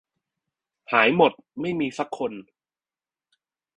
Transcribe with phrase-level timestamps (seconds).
[0.91, 2.33] หายหมด ไม่มีซักคน